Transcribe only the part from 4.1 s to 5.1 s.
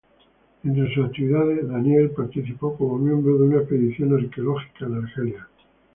arqueológica en